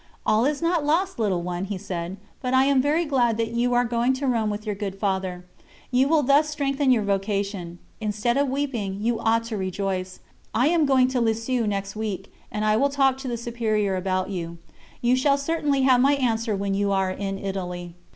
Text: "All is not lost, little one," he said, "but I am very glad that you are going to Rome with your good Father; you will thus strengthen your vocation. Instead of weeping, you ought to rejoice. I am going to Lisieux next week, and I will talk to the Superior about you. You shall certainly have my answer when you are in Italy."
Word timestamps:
"All 0.25 0.45
is 0.45 0.63
not 0.63 0.83
lost, 0.83 1.19
little 1.19 1.43
one," 1.43 1.65
he 1.65 1.77
said, 1.77 2.17
"but 2.41 2.55
I 2.55 2.65
am 2.65 2.81
very 2.81 3.05
glad 3.05 3.37
that 3.37 3.51
you 3.51 3.75
are 3.75 3.85
going 3.85 4.13
to 4.13 4.25
Rome 4.25 4.49
with 4.49 4.65
your 4.65 4.73
good 4.73 4.95
Father; 4.95 5.45
you 5.91 6.07
will 6.07 6.23
thus 6.23 6.49
strengthen 6.49 6.89
your 6.89 7.03
vocation. 7.03 7.77
Instead 7.99 8.35
of 8.35 8.47
weeping, 8.47 8.97
you 8.99 9.19
ought 9.19 9.43
to 9.43 9.57
rejoice. 9.57 10.19
I 10.55 10.69
am 10.69 10.87
going 10.87 11.07
to 11.09 11.21
Lisieux 11.21 11.67
next 11.67 11.95
week, 11.95 12.33
and 12.51 12.65
I 12.65 12.77
will 12.77 12.89
talk 12.89 13.19
to 13.19 13.27
the 13.27 13.37
Superior 13.37 13.95
about 13.95 14.31
you. 14.31 14.57
You 15.01 15.15
shall 15.15 15.37
certainly 15.37 15.83
have 15.83 16.01
my 16.01 16.13
answer 16.13 16.55
when 16.55 16.73
you 16.73 16.91
are 16.91 17.11
in 17.11 17.37
Italy." 17.37 17.93